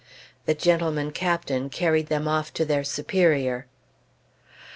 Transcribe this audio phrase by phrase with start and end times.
[0.47, 3.67] The gentleman captain carried them off to their superior.